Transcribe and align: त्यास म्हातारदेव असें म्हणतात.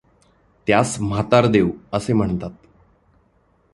त्यास 0.67 0.97
म्हातारदेव 0.99 1.69
असें 1.93 2.13
म्हणतात. 2.13 2.49